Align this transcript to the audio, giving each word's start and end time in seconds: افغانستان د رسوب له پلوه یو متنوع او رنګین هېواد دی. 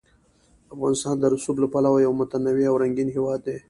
افغانستان 0.75 1.15
د 1.19 1.23
رسوب 1.33 1.55
له 1.63 1.67
پلوه 1.73 1.99
یو 2.05 2.11
متنوع 2.21 2.65
او 2.69 2.75
رنګین 2.83 3.09
هېواد 3.15 3.39
دی. 3.47 3.57